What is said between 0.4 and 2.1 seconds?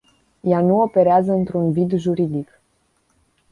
Ea nu operează într-un vid